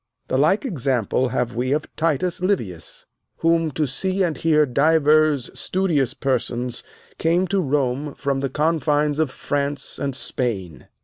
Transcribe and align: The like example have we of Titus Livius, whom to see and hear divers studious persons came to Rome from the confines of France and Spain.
The 0.29 0.37
like 0.39 0.65
example 0.65 1.27
have 1.29 1.53
we 1.53 1.71
of 1.73 1.85
Titus 1.95 2.41
Livius, 2.41 3.05
whom 3.37 3.69
to 3.73 3.85
see 3.85 4.23
and 4.23 4.35
hear 4.35 4.65
divers 4.65 5.51
studious 5.53 6.15
persons 6.15 6.83
came 7.19 7.45
to 7.49 7.61
Rome 7.61 8.15
from 8.15 8.39
the 8.39 8.49
confines 8.49 9.19
of 9.19 9.29
France 9.29 9.99
and 9.99 10.15
Spain. 10.15 10.87